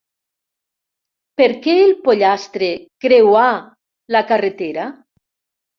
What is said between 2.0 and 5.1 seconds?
pollastre creuar la carretera?